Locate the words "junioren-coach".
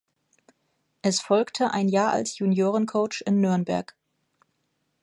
2.39-3.21